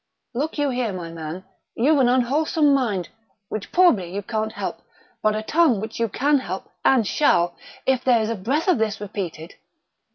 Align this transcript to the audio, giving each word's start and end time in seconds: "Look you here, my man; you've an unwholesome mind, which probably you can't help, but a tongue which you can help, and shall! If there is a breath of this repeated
"Look 0.33 0.57
you 0.57 0.71
here, 0.71 0.91
my 0.91 1.11
man; 1.11 1.43
you've 1.75 1.99
an 1.99 2.09
unwholesome 2.09 2.73
mind, 2.73 3.09
which 3.49 3.71
probably 3.71 4.11
you 4.11 4.23
can't 4.23 4.53
help, 4.53 4.81
but 5.21 5.35
a 5.35 5.43
tongue 5.43 5.79
which 5.79 5.99
you 5.99 6.09
can 6.09 6.39
help, 6.39 6.71
and 6.83 7.05
shall! 7.05 7.53
If 7.85 8.03
there 8.03 8.23
is 8.23 8.31
a 8.31 8.35
breath 8.35 8.67
of 8.67 8.79
this 8.79 8.99
repeated 8.99 9.53